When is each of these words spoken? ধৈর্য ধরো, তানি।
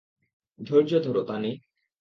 ধৈর্য 0.59 0.91
ধরো, 1.03 1.21
তানি। 1.23 1.51